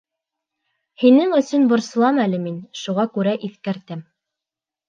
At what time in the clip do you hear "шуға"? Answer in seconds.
2.85-3.07